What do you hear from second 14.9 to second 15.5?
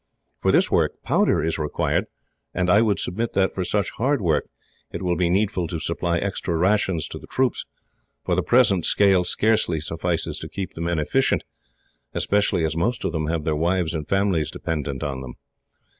on them."